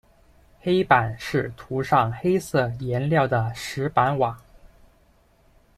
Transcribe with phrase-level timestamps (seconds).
[0.59, 4.41] 黑板是涂上黑色颜料的石板瓦。